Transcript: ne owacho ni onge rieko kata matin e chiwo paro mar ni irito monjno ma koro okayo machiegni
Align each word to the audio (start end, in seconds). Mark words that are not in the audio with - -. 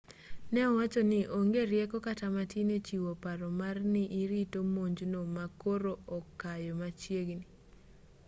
ne 0.53 0.61
owacho 0.71 1.01
ni 1.11 1.19
onge 1.39 1.61
rieko 1.71 1.97
kata 2.07 2.25
matin 2.35 2.67
e 2.77 2.79
chiwo 2.87 3.11
paro 3.23 3.47
mar 3.59 3.75
ni 3.93 4.03
irito 4.21 4.59
monjno 4.73 5.21
ma 5.35 5.45
koro 5.61 5.93
okayo 6.17 6.73
machiegni 6.81 7.45